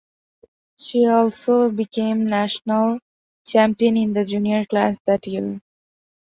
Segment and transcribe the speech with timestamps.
[0.79, 3.01] She also became national
[3.45, 5.61] champion in the Junior class that year.